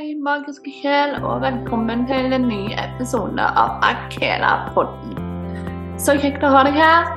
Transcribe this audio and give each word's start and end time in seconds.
Hei, 0.00 0.14
magiske 0.16 0.70
sjel, 0.72 1.10
og 1.20 1.42
velkommen 1.42 2.06
til 2.08 2.32
en 2.32 2.46
ny 2.48 2.70
episode 2.80 3.44
av 3.44 3.82
Akela-podden. 3.84 5.18
Så 6.00 6.14
kjekt 6.22 6.40
å 6.40 6.52
ha 6.54 6.62
deg 6.64 6.78
her. 6.80 7.10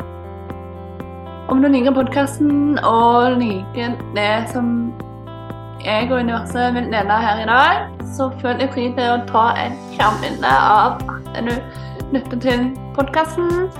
Om 1.54 1.64
du 1.64 1.70
liker 1.72 1.96
podkasten 1.96 2.82
og 2.84 3.38
liker 3.40 3.96
det 4.18 4.28
som 4.52 4.92
jeg 5.86 6.12
og 6.12 6.26
universet 6.26 6.76
vil 6.76 6.92
dele 6.92 7.22
her 7.24 7.46
i 7.46 7.48
dag, 7.54 7.88
så 8.18 8.28
føl 8.44 8.60
deg 8.60 8.76
fri 8.76 8.90
til 9.00 9.14
å 9.14 9.24
ta 9.32 9.48
et 9.64 9.80
skjermbilde 9.96 10.54
av 10.76 11.00
at 11.08 11.42
du 11.48 11.56
lytter 12.12 12.46
til 12.50 12.70
podkasten, 13.00 13.72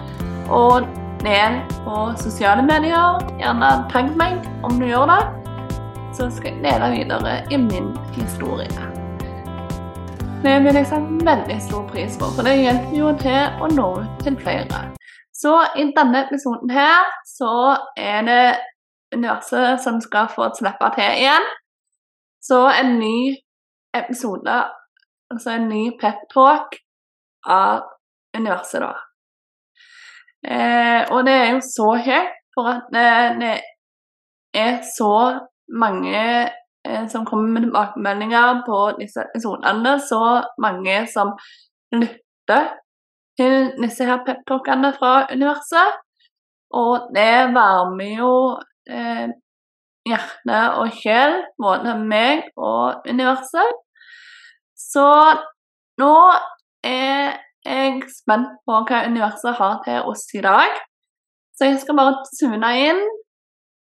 og 0.48 0.88
del 1.28 1.60
på 1.84 2.10
sosiale 2.24 2.64
medier. 2.72 3.20
Gjerne 3.36 3.78
tagg 3.92 4.16
meg 4.16 4.40
om 4.64 4.80
du 4.80 4.88
gjør 4.94 5.10
det 5.12 5.24
så 6.14 6.30
skal 6.30 6.54
jeg 6.54 6.64
dele 6.64 6.92
videre 6.94 7.38
i 7.52 7.58
min 7.58 7.94
historie. 8.14 8.93
Det 10.44 10.58
vil 10.60 10.76
jeg 10.76 10.88
sette 10.90 11.24
veldig 11.24 11.56
stor 11.64 11.84
pris 11.88 12.16
på, 12.20 12.28
for 12.36 12.44
det 12.44 12.58
hjelper 12.60 12.96
jo 12.98 13.12
til 13.22 13.62
å 13.64 13.68
nå 13.72 13.86
ut 13.96 14.24
til 14.26 14.36
flere. 14.36 14.80
Så 15.32 15.54
i 15.80 15.86
denne 15.96 16.26
episoden 16.26 16.74
her 16.76 17.06
så 17.24 17.52
er 17.96 18.26
det 18.28 18.42
universet 19.16 19.80
som 19.86 20.02
skal 20.04 20.28
få 20.34 20.50
slippe 20.58 20.90
til 20.98 21.22
igjen. 21.22 21.48
Så 22.44 22.60
en 22.74 22.92
ny 23.00 23.38
episode, 23.96 24.58
altså 25.32 25.54
en 25.54 25.70
ny 25.72 25.86
pep-talk 26.02 26.76
av 27.48 27.88
universet, 28.36 28.84
da. 28.84 28.92
Eh, 30.44 31.02
og 31.08 31.24
det 31.24 31.38
er 31.38 31.50
jo 31.54 31.64
så 31.70 31.88
høyt, 32.10 32.36
for 32.52 32.74
at 32.74 32.92
det, 32.92 33.08
det 33.40 33.56
er 34.60 34.84
så 34.92 35.14
mange 35.72 36.20
eh, 36.20 36.52
som 37.12 37.26
kommer 37.26 37.48
med 37.50 37.64
tilbakemeldinger 37.68 38.64
på 38.68 38.80
disse 38.98 39.24
episodene. 39.24 39.96
Så 40.04 40.20
mange 40.62 40.98
som 41.08 41.32
lytter 41.96 42.74
til 43.40 43.72
disse 43.80 44.06
her 44.08 44.24
peptalkene 44.28 44.92
fra 44.98 45.14
universet. 45.32 46.02
Og 46.74 47.10
det 47.16 47.54
varmer 47.54 48.12
jo 48.18 48.34
eh, 48.90 49.30
hjerte 50.10 50.60
og 50.82 50.94
sjel, 50.98 51.40
både 51.62 51.96
meg 52.02 52.50
og 52.58 53.08
universet. 53.10 53.80
Så 54.76 55.08
nå 56.02 56.16
er 56.84 57.38
jeg 57.64 58.02
spent 58.12 58.58
på 58.68 58.80
hva 58.90 59.06
universet 59.08 59.56
har 59.60 59.80
til 59.86 60.10
oss 60.10 60.26
i 60.36 60.42
dag. 60.44 60.74
Så 61.54 61.70
jeg 61.70 61.80
skal 61.84 62.00
bare 62.00 62.24
tune 62.34 62.72
inn 62.82 63.04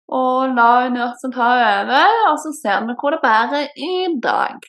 og 0.09 0.55
la 0.55 0.87
universet 0.87 1.35
ta 1.35 1.47
over, 1.83 2.19
og 2.31 2.39
så 2.39 2.53
ser 2.63 2.87
vi 2.87 2.95
hvor 3.01 3.11
det 3.11 3.23
bærer 3.23 3.67
i 3.77 3.95
dag. 4.23 4.61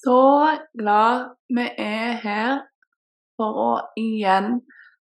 Så 0.00 0.56
glad 0.78 1.28
vi 1.56 1.66
er 1.78 2.12
her 2.22 2.60
for 3.36 3.58
å 3.66 3.72
igjen 4.00 4.60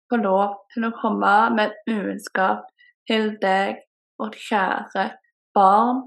få 0.09 0.19
lov 0.21 0.53
til 0.73 0.87
å 0.87 0.95
komme 1.01 1.33
med 1.57 1.73
et 1.73 1.81
budskap 1.89 2.69
til 3.09 3.33
deg, 3.41 3.81
vårt 4.19 4.37
kjære 4.47 5.09
barn, 5.57 6.05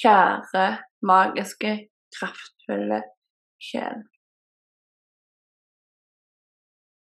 kjære 0.00 0.66
magiske 1.02 1.74
kraftfulle 2.72 3.02
sjel. 3.58 4.02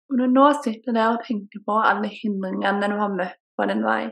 Når 0.09 0.27
du 0.27 0.33
nå 0.33 0.49
sitter 0.63 0.93
der 0.93 1.15
og 1.15 1.25
tenker 1.25 1.63
på 1.65 1.79
alle 1.81 2.09
hindringene 2.09 2.89
du 2.89 2.99
har 2.99 3.15
møtt 3.15 3.39
på 3.57 3.67
din 3.69 3.85
vei, 3.85 4.11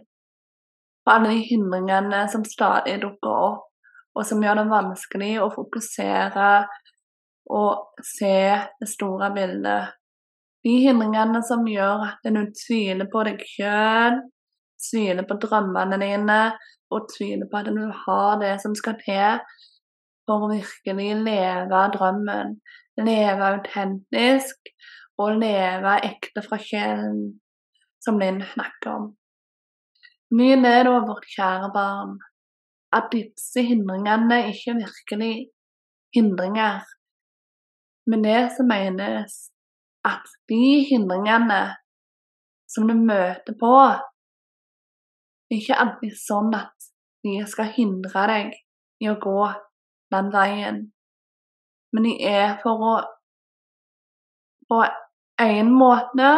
på 1.05 1.13
alle 1.13 1.35
de 1.35 1.43
hindringene 1.45 2.29
som 2.33 2.45
stadig 2.45 3.01
dukker 3.03 3.29
opp, 3.31 3.67
og 4.17 4.27
som 4.27 4.43
gjør 4.43 4.63
det 4.63 4.71
vanskelig 4.71 5.35
å 5.41 5.51
fokusere 5.55 6.67
og 7.51 8.01
se 8.05 8.57
det 8.81 8.89
store 8.89 9.31
bildet. 9.35 9.93
De 10.65 10.73
hindringene 10.85 11.43
som 11.47 11.67
gjør 11.69 12.07
at 12.09 12.25
du 12.25 12.43
tviler 12.57 13.09
på 13.13 13.23
deg 13.29 13.45
sjøl, 13.45 14.19
tviler 14.81 15.29
på 15.29 15.37
drømmene 15.41 16.01
dine 16.01 16.41
og 16.91 17.09
tviler 17.13 17.49
på 17.49 17.61
at 17.61 17.71
du 17.71 17.85
har 18.05 18.41
det 18.41 18.57
som 18.63 18.75
skal 18.77 18.97
til 19.05 19.41
for 20.31 20.47
å 20.47 20.51
virkelig 20.53 21.11
leve 21.25 21.85
drømmen, 21.97 22.55
leve 23.03 23.47
autentisk 23.57 24.71
og 25.19 25.41
leve 25.43 25.97
ekte 26.07 26.45
fra 26.45 26.59
sjelen, 26.63 27.41
som 28.01 28.21
Linn 28.23 28.39
snakker 28.53 28.93
om. 28.93 29.09
Mye 30.39 30.55
nedover, 30.61 31.09
vårt 31.09 31.27
kjære 31.35 31.73
barn, 31.75 32.15
at 32.95 33.11
disse 33.11 33.65
hindringene 33.67 34.45
ikke 34.53 34.77
virkelig 34.79 35.35
hindringer, 36.15 36.85
men 38.07 38.23
det 38.23 38.39
som 38.55 38.71
menes 38.71 39.35
at 40.07 40.31
de 40.51 40.87
hindringene 40.89 41.61
som 42.71 42.87
du 42.87 42.95
møter 42.95 43.59
på, 43.59 43.75
ikke 45.51 45.79
alltid 45.83 46.15
sånn 46.15 46.55
at 46.55 46.91
de 47.27 47.41
skal 47.51 47.75
hindre 47.75 48.27
deg 48.31 48.55
i 49.03 49.11
å 49.11 49.19
gå 49.21 49.43
den 50.15 50.33
veien. 50.35 50.81
Men 51.93 52.07
jeg 52.11 52.35
er 52.43 52.59
for 52.63 52.87
å 52.87 52.95
på 54.71 54.83
en 55.43 55.71
måte 55.75 56.29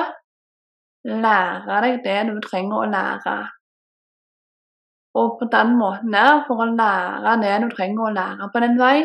lære 1.04 1.80
deg 1.84 1.98
det 2.06 2.20
du 2.30 2.38
trenger 2.44 2.84
å 2.84 2.90
lære. 2.92 3.36
Og 5.20 5.34
på 5.40 5.48
den 5.52 5.74
måten 5.76 6.16
for 6.46 6.64
å 6.64 6.70
lære 6.72 7.34
det 7.42 7.56
du 7.64 7.68
trenger 7.74 8.06
å 8.06 8.14
lære 8.16 8.48
på 8.52 8.62
den 8.64 8.78
vei, 8.80 8.96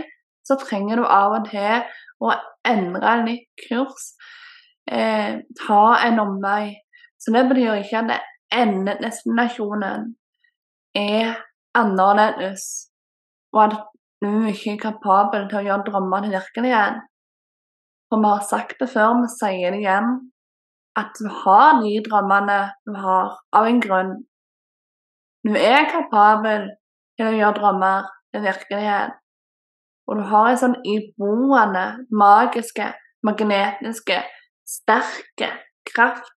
så 0.48 0.56
trenger 0.62 1.02
du 1.02 1.04
av 1.04 1.36
og 1.42 1.50
til 1.50 1.84
å 2.24 2.32
endre 2.68 3.16
litt 3.26 3.66
kurs. 3.68 4.14
Eh, 4.88 5.44
ta 5.60 5.84
en 6.08 6.22
omvei. 6.24 6.78
Så 7.20 7.34
det 7.36 7.44
betyr 7.50 7.82
ikke 7.82 8.06
at 8.06 8.24
endedestinasjonen 8.56 10.14
er 10.96 11.36
annerledes, 11.76 12.64
og 13.54 13.64
at 13.66 13.76
du 14.24 14.48
ikke 14.50 14.74
er 14.74 14.82
kapabel 14.82 15.46
til 15.50 15.60
å 15.60 15.66
gjøre 15.68 15.86
drømmer 15.90 16.26
til 16.26 16.34
virkelighet. 16.38 17.04
For 18.08 18.24
vi 18.24 18.32
har 18.32 18.48
sagt 18.50 18.80
det 18.82 18.90
før, 18.90 19.20
vi 19.22 19.30
sier 19.34 19.76
det 19.76 19.82
igjen, 19.84 20.14
at 20.98 21.12
du 21.20 21.28
har 21.44 21.82
de 21.84 21.94
drømmene 22.08 22.60
du 22.88 22.96
har, 22.98 23.36
av 23.54 23.68
en 23.70 23.82
grunn. 23.84 24.14
Du 25.46 25.54
er 25.54 25.90
kapabel 25.92 26.70
til 27.18 27.30
å 27.30 27.36
gjøre 27.36 27.58
drømmer 27.60 28.08
til 28.34 28.46
virkelighet. 28.48 29.20
Og 30.08 30.22
du 30.22 30.24
har 30.32 30.50
en 30.50 30.62
sånn 30.64 30.80
iboende, 30.88 31.86
magiske, 32.16 32.90
magnetiske, 33.28 34.22
sterke 34.68 35.52
kraft 35.88 36.34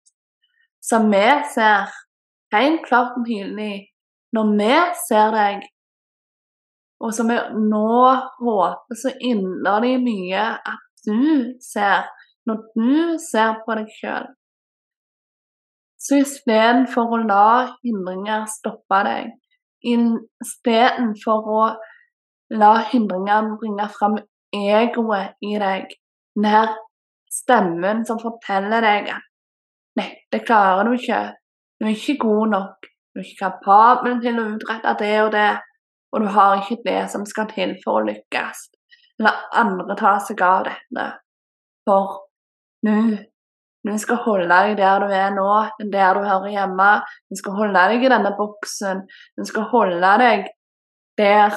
som 0.83 1.11
vi 1.13 1.27
ser 1.55 1.91
helt 2.55 2.83
klart 2.87 3.17
og 3.19 3.27
tydelig 3.29 3.75
når 4.35 4.53
vi 4.59 4.75
ser 5.07 5.35
deg 5.35 5.67
og 7.01 7.15
som 7.17 7.31
jeg 7.33 7.57
nå 7.57 7.93
håper 8.41 8.99
så 9.03 9.13
inderlig 9.25 9.97
mye 10.05 10.43
at 10.59 11.07
du 11.07 11.57
ser 11.65 12.11
når 12.49 12.61
du 12.77 13.19
ser 13.23 13.61
på 13.65 13.77
deg 13.79 13.89
sjøl. 13.95 14.27
Så 16.01 16.21
istedenfor 16.23 17.15
å 17.17 17.23
la 17.29 17.47
hindringer 17.85 18.47
stoppe 18.49 19.01
deg, 19.05 19.33
istedenfor 19.85 21.51
å 21.57 21.65
la 22.61 22.71
hindringer 22.91 23.51
bringe 23.61 23.89
fram 23.97 24.17
egoet 24.57 25.37
i 25.47 25.57
deg, 25.61 25.93
denne 26.37 26.63
stemmen 27.31 28.05
som 28.09 28.19
forteller 28.21 28.83
deg 28.85 29.11
at 29.15 29.27
nei, 29.99 30.09
det 30.33 30.43
klarer 30.47 30.89
du 30.89 30.97
ikke, 30.97 31.21
du 31.79 31.87
er 31.87 31.95
ikke 31.95 32.17
god 32.25 32.55
nok, 32.55 32.89
du 33.13 33.21
er 33.21 33.27
ikke 33.27 33.45
kapabel 33.45 34.19
til 34.25 34.41
å 34.41 34.47
utrette 34.55 34.97
det 35.03 35.15
og 35.23 35.31
det, 35.35 35.51
og 36.11 36.23
du 36.23 36.29
har 36.35 36.61
ikke 36.61 36.83
det 36.85 37.03
som 37.13 37.27
skal 37.29 37.49
til 37.53 37.77
for 37.85 38.01
å 38.01 38.07
lykkes. 38.09 38.69
La 39.23 39.35
andre 39.61 39.97
ta 39.99 40.17
seg 40.25 40.41
av 40.43 40.65
dette. 40.69 41.09
For 41.87 42.17
nå 42.87 42.97
du 43.81 43.95
skal 43.97 44.19
holde 44.27 44.49
deg 44.51 44.75
der 44.77 45.01
du 45.01 45.13
er 45.17 45.31
nå, 45.33 45.49
der 45.93 46.19
du 46.19 46.27
hører 46.27 46.53
hjemme. 46.53 46.89
Du 47.33 47.39
skal 47.41 47.57
holde 47.57 47.85
deg 47.89 48.05
i 48.05 48.11
denne 48.13 48.33
boksen. 48.37 49.07
Du 49.39 49.47
skal 49.49 49.71
holde 49.73 50.11
deg 50.21 50.51
der 51.21 51.57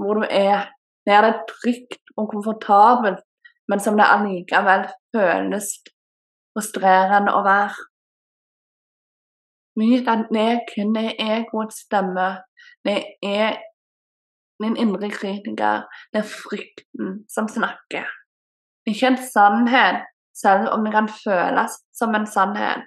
hvor 0.00 0.18
du 0.18 0.26
er. 0.26 0.72
Der 1.06 1.22
det 1.22 1.30
er 1.30 1.44
trygt 1.48 2.10
og 2.16 2.32
komfortabelt, 2.32 3.22
men 3.70 3.80
som 3.80 3.96
det 3.96 4.10
allikevel 4.10 4.88
føles 5.14 5.70
frustrerende 6.52 7.32
å 7.34 7.44
være. 7.46 7.86
Myt 9.78 10.10
at 10.10 10.26
det 10.34 10.50
kun 10.74 10.98
er 10.98 11.14
egoets 11.14 11.84
stemme 11.86 12.28
det 12.84 13.00
er 13.22 13.58
min 14.60 14.76
indre 14.76 15.10
kritiker. 15.10 15.86
Det 16.12 16.22
er 16.22 16.28
frykten 16.28 17.24
som 17.32 17.48
snakker. 17.48 18.06
Det 18.84 18.92
er 18.92 18.94
Ikke 18.94 19.06
en 19.06 19.22
sannhet 19.32 20.06
selv 20.36 20.68
om 20.72 20.84
det 20.84 20.92
kan 20.92 21.08
føles 21.08 21.76
som 21.92 22.14
en 22.14 22.26
sannhet. 22.26 22.86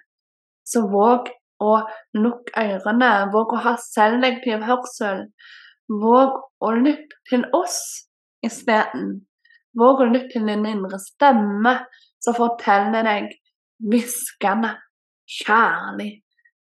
Så 0.65 0.85
våg 0.89 1.29
å 1.63 1.73
lukke 2.17 2.53
ørene, 2.59 3.11
våg 3.33 3.53
å 3.53 3.61
ha 3.65 3.75
selektiv 3.81 4.63
hørsel. 4.67 5.27
Våg 5.89 6.39
å 6.63 6.71
lytte 6.77 7.19
til 7.29 7.45
oss 7.53 7.79
isteden. 8.45 9.25
Våg 9.77 10.03
å 10.03 10.09
lytte 10.09 10.37
til 10.37 10.47
din 10.47 10.65
indre 10.69 10.99
stemme 11.01 11.75
som 12.23 12.37
forteller 12.37 13.05
deg 13.05 13.33
hviskende, 13.83 14.75
kjærlig 15.27 16.11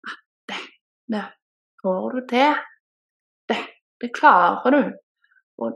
at 0.08 0.54
dette 0.54 1.24
får 1.82 2.18
du 2.18 2.22
til. 2.32 2.71
Dette 4.02 4.14
klarer 4.18 4.74
du. 4.74 4.94
Og 5.62 5.76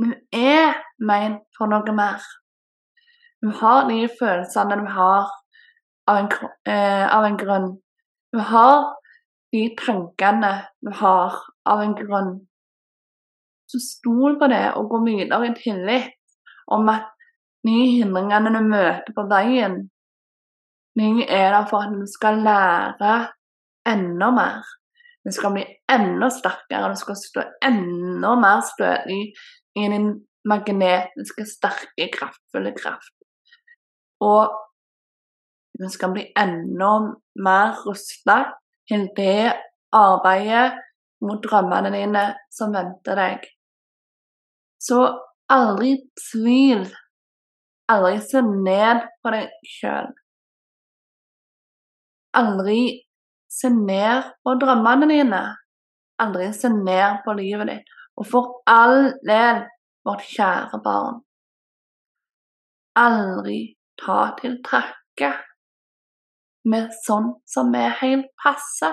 du 0.00 0.14
er 0.32 0.78
ment 1.04 1.42
for 1.56 1.68
noe 1.68 1.92
mer. 1.92 2.24
Du 3.44 3.50
har 3.60 3.88
de 3.88 4.06
følelsene 4.20 4.78
du 4.80 4.86
har 4.88 5.28
av 6.08 6.16
en, 6.16 6.30
eh, 6.64 7.06
av 7.16 7.24
en 7.24 7.36
grunn. 7.36 7.68
Du 8.32 8.38
har 8.38 8.96
de 9.52 9.76
tankene 9.76 10.66
du 10.80 10.90
har 10.96 11.36
av 11.66 11.82
en 11.82 11.94
grunn. 11.94 12.32
Så 13.68 13.78
stol 13.78 14.38
på 14.38 14.48
det 14.48 14.72
og 14.76 14.88
gå 14.90 15.04
videre 15.04 15.50
i 15.50 15.54
tillit 15.54 16.16
om 16.66 16.88
at 16.88 17.12
de 17.64 17.76
hindringene 17.98 18.54
du 18.56 18.60
møter 18.64 19.12
på 19.12 19.28
veien, 19.28 19.90
de 20.96 21.26
er 21.28 21.50
der 21.52 21.66
for 21.68 21.84
at 21.84 21.92
du 21.92 22.06
skal 22.08 22.40
lære 22.42 23.28
enda 23.86 24.30
mer. 24.30 24.79
Du 25.24 25.32
skal 25.36 25.52
bli 25.52 25.64
enda 25.92 26.30
sterkere, 26.32 26.92
du 26.92 26.96
skal 26.96 27.16
stå 27.18 27.44
enda 27.66 28.34
mer 28.40 28.62
stødig 28.64 29.22
i 29.76 29.88
din 29.92 30.12
magnetiske, 30.48 31.44
sterke, 31.46 32.08
kraftfulle 32.14 32.72
kraft. 32.76 33.16
Og 34.24 34.54
du 35.80 35.88
skal 35.92 36.14
bli 36.14 36.24
enda 36.36 36.92
mer 37.44 37.76
rusta 37.84 38.38
til 38.88 39.08
det 39.16 39.52
arbeidet 39.92 40.80
mot 41.24 41.42
drømmene 41.44 41.92
dine 41.94 42.24
som 42.52 42.72
venter 42.74 43.18
deg. 43.20 43.44
Så 44.80 45.02
aldri 45.52 45.98
tvil. 46.30 46.86
Aldri 47.92 48.20
se 48.24 48.40
ned 48.46 49.04
på 49.20 49.32
deg 49.34 49.52
sjøl. 49.68 50.10
Aldri 52.40 52.80
se 53.50 53.70
ned 53.74 54.30
på 54.44 54.54
drømmene 54.62 55.08
dine. 55.10 55.42
Aldri 56.22 56.50
se 56.54 56.70
ned 56.72 57.22
på 57.24 57.34
livet 57.38 57.70
ditt. 57.70 57.92
Og 58.20 58.26
for 58.28 58.62
all 58.68 59.12
del, 59.26 59.64
vårt 60.04 60.24
kjære 60.28 60.80
barn, 60.84 61.20
aldri 62.96 63.60
ta 64.00 64.20
til 64.40 64.58
takke 64.66 65.30
med 66.70 66.92
sånn 67.04 67.32
som 67.48 67.72
er 67.76 67.96
helt 68.00 68.28
passe. 68.42 68.90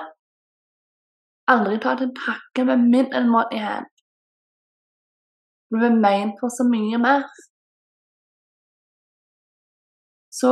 Aldri 1.51 1.79
ta 1.83 1.95
til 1.99 2.11
takke 2.15 2.65
med 2.67 2.87
middelmådighet. 2.91 3.87
Du 5.71 5.83
er 5.83 5.95
ment 5.95 6.39
for 6.39 6.51
så 6.51 6.63
mye 6.67 6.99
mer. 7.03 7.27
Så 10.31 10.51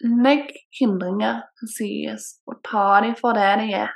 legg 0.00 0.50
hindringer 0.80 1.42
til 1.58 1.68
side 1.76 2.16
og 2.46 2.60
ta 2.64 3.00
dem 3.04 3.16
for 3.20 3.36
det 3.36 3.52
de 3.62 3.72
er. 3.84 3.92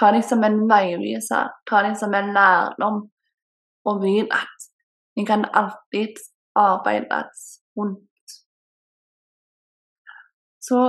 Ta 0.00 0.10
dem 0.12 0.22
som 0.22 0.42
en 0.44 0.64
veiviser, 0.70 1.50
ta 1.70 1.82
dem 1.86 1.94
som 1.94 2.14
en 2.14 2.32
lærdom, 2.34 3.04
og 3.84 4.02
vit 4.02 4.32
at 4.34 4.70
de 5.16 5.26
kan 5.26 5.44
alltid 5.54 6.18
arbeides 6.54 7.62
rundt. 7.76 8.34
Så 10.60 10.80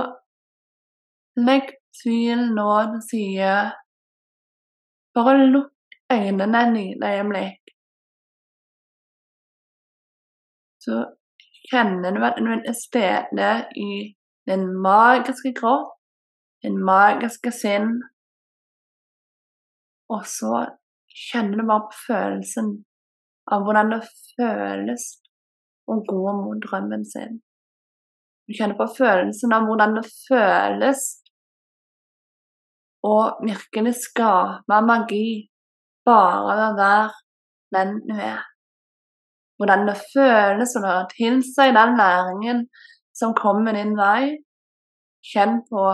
legg 1.36 1.70
tvil 2.02 2.48
nå 2.56 2.70
til 2.92 3.02
side. 3.10 3.54
Bare 5.14 5.46
lukk 5.52 5.72
øynene 6.12 6.62
et 6.62 6.72
lite 6.76 7.12
øyeblikk. 7.12 7.62
Så 10.80 11.04
kjenner 11.70 12.10
du 12.14 12.24
at 12.24 12.38
du 12.38 12.50
er 12.52 12.62
til 12.92 13.82
i 13.86 14.15
den 14.46 14.68
magiske 14.82 15.52
kropp, 15.56 15.94
den 16.62 16.78
magiske 16.84 17.52
sinn. 17.54 17.96
Og 20.12 20.22
så 20.30 20.66
kjenner 21.30 21.58
du 21.58 21.66
bare 21.66 21.88
på 21.90 22.00
følelsen 22.06 22.70
av 23.52 23.66
hvordan 23.66 23.92
det 23.94 24.02
føles 24.36 25.06
å 25.86 25.98
gå 26.06 26.24
mot 26.40 26.62
drømmen 26.62 27.04
sin. 27.06 27.40
Du 28.46 28.54
kjenner 28.54 28.78
på 28.78 28.86
følelsen 28.94 29.54
av 29.54 29.66
hvordan 29.66 29.96
det 29.98 30.06
føles 30.06 31.06
å 33.06 33.16
virkelig 33.42 33.94
skape 34.02 34.82
magi 34.86 35.28
bare 36.06 36.54
ved 36.58 36.66
å 36.66 36.76
være 36.78 37.14
den 37.74 37.96
du 38.06 38.14
er. 38.14 38.44
Hvordan 39.58 39.86
det 39.88 39.96
føles 40.12 40.74
å 40.76 40.84
høre 40.84 41.06
til 41.14 41.40
seg 41.46 41.74
den 41.74 41.96
læringen 41.98 42.66
som 43.16 43.34
kommer 43.36 43.76
din 43.76 43.96
vei. 43.98 44.36
Kjenn 45.26 45.62
på 45.70 45.84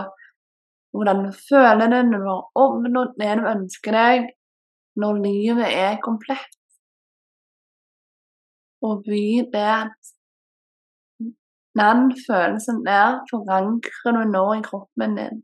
hvordan 0.93 1.23
du 1.25 1.31
føler 1.49 1.89
det 1.89 2.01
når 2.07 2.23
du 2.23 2.29
har 2.29 2.65
oppnådd 2.65 3.13
det 3.19 3.31
du 3.39 3.47
ønsker 3.49 3.95
deg, 3.97 4.27
når 5.01 5.21
livet 5.23 5.69
er 5.69 6.01
komplett. 6.03 6.59
Og 8.83 9.07
vit 9.07 9.49
det 9.53 9.79
den 11.79 12.11
følelsen 12.27 12.83
der 12.85 13.23
forankrer 13.31 14.17
du 14.17 14.23
nå 14.29 14.43
i 14.59 14.65
kroppen 14.65 15.15
din. 15.17 15.39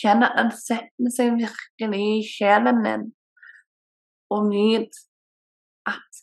Kjenn 0.00 0.26
at 0.26 0.36
den 0.36 0.50
setter 0.54 1.14
seg 1.14 1.38
virkelig 1.38 2.02
i 2.10 2.26
sjelen 2.26 2.82
din. 2.84 3.06
Og 4.30 4.50
vit 4.52 5.00
at 5.88 6.20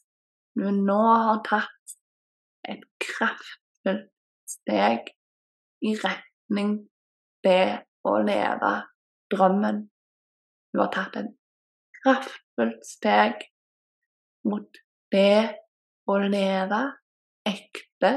du 0.59 0.69
nå 0.69 1.01
har 1.25 1.41
tatt 1.47 1.97
et 2.69 2.85
kraftfullt 3.01 4.13
steg 4.49 5.11
i 5.85 5.93
retning 5.99 6.77
det 7.45 7.83
å 8.07 8.17
leve 8.23 8.73
drømmen. 9.33 9.83
Du 10.71 10.81
har 10.81 10.91
tatt 10.93 11.17
et 11.19 11.31
kraftfullt 12.01 12.85
steg 12.87 13.43
mot 14.47 14.81
det 15.11 15.57
å 16.07 16.17
leve 16.23 16.81
ekte 17.47 18.11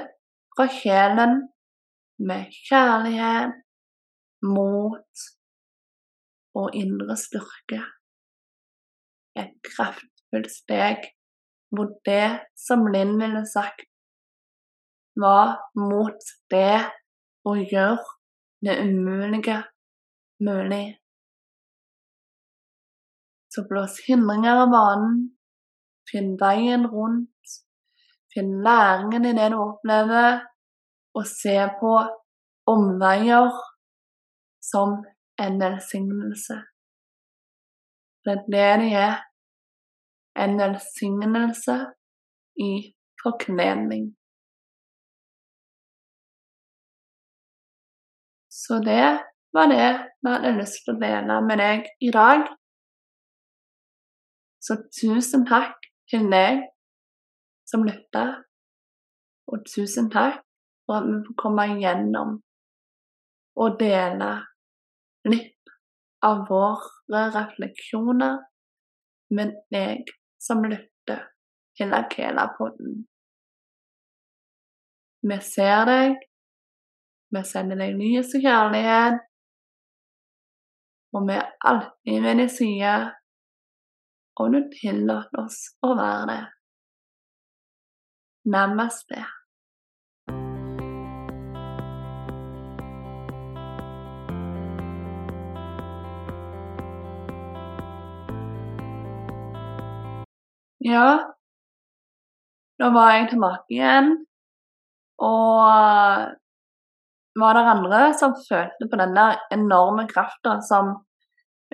fra 0.54 0.66
sjelen 0.70 1.40
med 2.20 2.52
kjærlighet, 2.68 3.54
mot 4.44 5.24
og 6.56 6.76
indre 6.76 7.16
styrke. 7.18 7.80
Et 9.38 9.52
kraftfullt 9.66 10.52
steg 10.52 11.10
mot 11.76 11.92
det 12.06 12.40
som 12.58 12.86
Linn 12.90 13.14
ville 13.20 13.44
sagt 13.48 13.89
var 15.20 15.56
mot 15.78 16.30
det 16.50 16.80
å 17.46 17.54
gjøre 17.56 18.16
det 18.64 18.76
umulige 18.84 19.56
mulig. 20.44 20.96
Så 23.50 23.64
blås 23.68 23.98
hindringer 24.06 24.62
av 24.64 24.70
banen, 24.72 25.16
finn 26.10 26.36
veien 26.40 26.86
rundt, 26.92 27.56
finn 28.34 28.60
læringen 28.64 29.26
i 29.26 29.34
det 29.38 29.48
du 29.52 29.58
opplever, 29.58 30.44
og 31.18 31.26
se 31.26 31.56
på 31.80 31.94
omveier 32.70 33.50
som 34.62 35.00
en 35.42 35.58
velsignelse. 35.60 36.60
Det 38.24 38.36
er 38.36 38.46
det 38.54 38.70
de 38.84 38.94
er. 39.00 39.18
En 40.38 40.58
velsignelse 40.60 41.74
i 42.62 42.72
forkledning. 43.22 44.04
Så 48.60 48.78
det 48.84 49.04
var 49.56 49.66
det 49.72 49.88
vi 50.20 50.32
hadde 50.34 50.56
lyst 50.58 50.82
til 50.84 50.94
å 50.94 51.00
dele 51.00 51.38
med 51.46 51.62
deg 51.62 51.86
i 52.04 52.10
dag. 52.12 52.44
Så 54.60 54.76
tusen 54.92 55.46
takk 55.48 55.88
til 56.12 56.28
deg 56.32 56.66
som 57.70 57.86
lytta, 57.86 58.24
og 59.48 59.64
tusen 59.64 60.10
takk 60.12 60.42
for 60.84 61.00
at 61.00 61.08
vi 61.08 61.18
får 61.24 61.38
komme 61.40 61.66
igjennom 61.72 62.36
og 63.60 63.80
dele 63.80 64.30
litt 65.30 65.74
av 66.26 66.44
våre 66.50 67.24
refleksjoner 67.32 68.40
med 69.36 69.56
deg 69.72 70.10
som 70.42 70.66
lytter 70.68 71.30
til 71.78 71.94
Akela-podden. 71.96 73.06
Vi 75.30 75.38
ser 75.44 75.86
deg 75.88 76.29
vi 77.30 77.42
sender 77.46 77.78
deg 77.78 77.94
nyeste 77.94 78.40
kjærlighet. 78.42 79.20
Og 81.14 81.26
vi 81.28 81.36
er 81.38 81.50
alltid 81.70 82.22
ved 82.22 82.38
din 82.42 82.48
side 82.50 82.94
om 84.40 84.54
du 84.54 84.62
tillater 84.72 85.42
oss 85.44 85.58
å 85.86 85.92
være 85.98 86.24
det. 86.30 86.40
Namaste. 88.50 89.22
Ja, 100.80 101.06
da 102.80 102.90
var 102.94 103.12
jeg 103.14 103.30
tilbake 103.34 103.76
igjen. 103.76 104.14
Og 105.20 106.40
var 107.40 107.56
det 107.56 107.68
andre 107.72 108.00
som 108.18 108.36
følte 108.48 108.88
på 108.90 108.98
den 109.00 109.14
der 109.16 109.40
enorme 109.54 110.06
krafta 110.10 110.58
som 110.66 110.94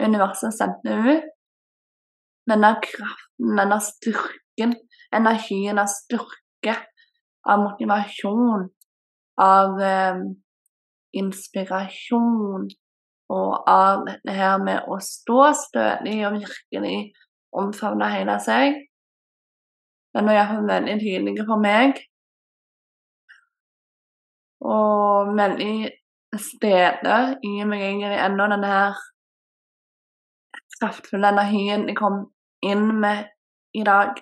universet 0.00 0.54
sendte 0.54 0.96
ut? 0.96 1.28
Denne 2.46 2.72
kraften, 2.82 3.58
denne 3.58 3.78
styrken, 3.82 4.76
energien 5.14 5.80
av 5.82 5.90
styrke, 5.90 6.76
av 7.46 7.62
motivasjon, 7.64 8.68
av 9.42 9.80
eh, 9.82 10.20
inspirasjon 11.18 12.68
og 13.34 13.68
av 13.70 14.04
dette 14.06 14.34
her 14.34 14.58
med 14.62 14.86
å 14.86 14.98
stå 15.02 15.50
stødig 15.58 16.20
og 16.28 16.38
virkelig 16.38 16.98
omfavne 17.56 18.10
hele 18.12 18.36
seg. 18.42 18.78
Den 20.14 20.28
var 20.28 20.38
iallfall 20.38 20.68
veldig 20.70 20.98
tydelig 21.02 21.46
for 21.48 21.60
meg. 21.60 21.98
Og 24.66 25.32
veldig 25.38 25.90
stede 26.42 27.18
i 27.46 27.52
meg 27.68 27.84
egentlig 27.86 28.18
ennå 28.18 28.48
denne 28.50 28.70
her 28.72 28.96
kraftfulle 30.76 31.30
energien 31.32 31.86
jeg 31.88 31.96
kom 31.98 32.24
inn 32.66 32.88
med 33.00 33.26
i 33.76 33.84
dag. 33.86 34.18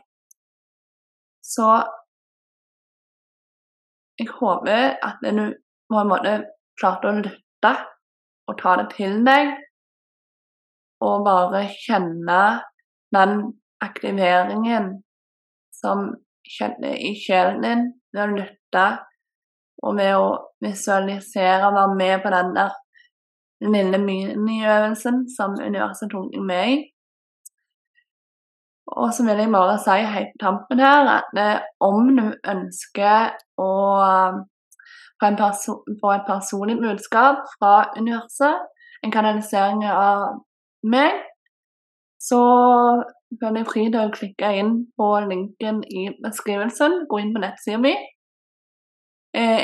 Så 1.45 1.69
jeg 4.19 4.31
håper 4.31 4.99
at 5.03 5.25
du 5.25 5.47
på 5.91 6.01
en 6.01 6.11
måte 6.11 6.35
klarte 6.81 7.11
å 7.11 7.19
lytte 7.19 7.73
og 8.49 8.59
ta 8.61 8.77
det 8.81 8.91
til 8.95 9.23
deg, 9.27 9.55
og 11.05 11.25
bare 11.27 11.65
kjenne 11.73 12.41
den 13.15 13.35
aktiveringen 13.85 14.91
som 15.75 16.11
skjedde 16.49 16.93
i 17.09 17.15
sjelen 17.19 17.63
din 17.65 17.85
ved 18.15 18.23
å 18.25 18.37
lytte 18.39 18.85
og 19.85 19.99
ved 19.99 20.17
å 20.17 20.27
visualisere 20.65 21.69
og 21.69 21.77
være 21.77 21.99
med 22.01 22.25
på 22.25 22.33
den 22.33 22.57
der 22.57 22.73
lille 23.65 24.01
miniøvelsen 24.01 25.25
som 25.37 25.57
universet 25.61 26.11
tok 26.13 26.35
med 26.41 26.73
i. 26.73 26.81
Og 28.87 29.15
så 29.15 29.25
vil 29.25 29.41
jeg 29.41 29.53
bare 29.53 29.79
si 29.81 29.97
helt 30.15 30.35
på 30.35 30.43
tampen 30.45 30.83
her 30.85 31.09
at 31.19 31.39
eh, 31.41 31.63
om 31.81 32.11
du 32.17 32.27
ønsker 32.55 33.33
å 33.61 33.71
få 35.25 36.11
et 36.13 36.27
personlig 36.29 36.77
budskap 36.83 37.47
fra 37.57 37.75
universet, 37.97 38.67
en 39.05 39.13
kanalisering 39.13 39.85
av 39.89 40.43
meg, 40.85 41.17
så 42.21 42.41
føler 43.41 43.63
jeg 43.63 43.71
fri 43.71 43.85
til 43.89 44.01
å 44.03 44.13
klikke 44.13 44.51
inn 44.61 44.75
på 44.99 45.09
linken 45.29 45.81
i 45.89 46.11
beskrivelsen. 46.25 47.05
Gå 47.09 47.21
inn 47.23 47.33
på 47.35 47.43
nettsida 47.43 47.81
mi. 47.81 47.95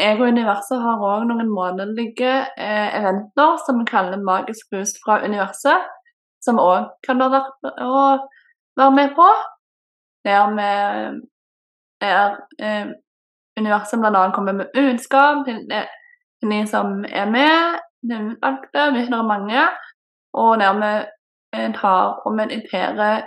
Jeg 0.00 0.16
og 0.20 0.28
universet 0.32 0.80
har 0.80 1.02
òg 1.04 1.26
noen 1.28 1.50
månedlige 1.52 2.32
eh, 2.56 2.88
eventer 2.98 3.58
som 3.66 3.80
vi 3.80 3.84
kaller 3.90 4.22
Magisk 4.24 4.70
boost 4.72 4.96
fra 5.04 5.18
universet, 5.24 5.88
som 6.44 6.60
òg 6.62 6.86
kan 7.04 7.20
være 7.20 7.42
være 8.80 8.94
med 8.96 9.12
på. 9.18 9.28
Der 10.24 10.54
vi 10.56 10.70
er 12.12 12.38
eh, 12.64 12.86
universet 13.60 14.00
bl.a. 14.00 14.30
kommer 14.34 14.52
med 14.52 14.72
budskap 14.74 15.44
til, 15.46 15.60
til 15.68 16.54
de 16.54 16.60
som 16.72 17.04
er 17.04 17.28
med, 17.36 17.80
det 18.02 18.16
er 18.16 19.22
mange, 19.32 19.62
og 20.32 20.58
der 20.60 20.72
vi 20.80 20.92
eh, 21.56 21.70
tar 21.74 22.22
og 22.24 22.34
mediterer 22.40 23.22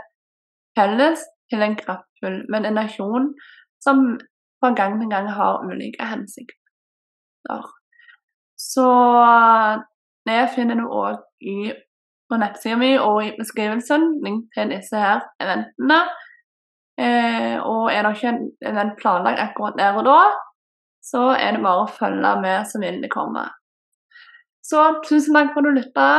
felles 0.80 1.20
til 1.52 1.62
en 1.62 1.76
kraftfull 1.76 2.42
meditasjon 2.50 3.34
som 3.86 4.18
fra 4.60 4.74
gang 4.74 5.02
til 5.02 5.10
gang 5.10 5.30
har 5.30 5.62
ulike 5.68 6.06
hensikter. 6.06 6.63
Så 8.60 8.88
det 10.28 10.50
finner 10.56 10.80
du 10.80 10.86
òg 10.88 11.20
på 12.30 12.40
nettsida 12.40 12.78
mi 12.80 12.94
og 12.98 13.20
i 13.26 13.34
beskrivelsen 13.38 14.06
link 14.24 14.46
til 14.56 14.72
disse 14.72 14.98
her 14.98 15.26
eventene. 15.44 16.00
Eh, 16.98 17.58
og 17.60 17.90
er 17.92 18.06
det 18.06 18.16
ikke 18.16 18.32
en 18.32 18.44
event 18.70 18.96
planlagt 19.00 19.42
akkurat 19.42 19.78
der 19.80 19.98
og 19.98 20.06
da, 20.06 20.20
så 21.04 21.34
er 21.34 21.56
det 21.56 21.64
bare 21.64 21.84
å 21.84 21.92
følge 21.92 22.34
med, 22.42 22.68
så 22.70 22.80
vil 22.80 23.02
det 23.02 23.12
komme. 23.12 23.48
Så 24.64 24.86
tusen 25.08 25.36
takk 25.36 25.52
for 25.54 25.66
at 25.66 25.68
du 25.68 25.80
lytta. 25.80 26.10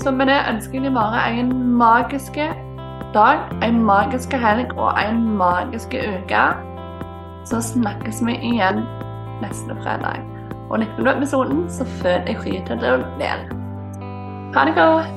Så 0.00 0.14
med 0.14 0.30
det 0.30 0.38
ønsker 0.48 0.86
jeg 0.86 0.94
bare 0.94 1.26
en 1.36 1.50
magisk 1.76 2.38
dag, 3.14 3.42
en 3.66 3.82
magisk 3.84 4.32
helg 4.32 4.72
og 4.78 4.94
en 5.02 5.20
magisk 5.36 5.92
uke. 5.98 6.44
Så 7.50 7.60
snakkes 7.74 8.22
vi 8.24 8.38
igjen 8.54 8.84
neste 9.44 9.76
fredag. 9.82 10.22
Og 10.70 10.82
likte 10.82 11.02
du 11.02 11.10
episoden, 11.10 11.64
så 11.72 11.86
føl 12.00 12.20
deg 12.28 12.38
fri 12.42 12.58
til 12.66 12.84
å 12.86 13.00
dele. 13.18 13.58
Ha 14.54 14.66
det 14.66 14.76
godt. 14.78 15.16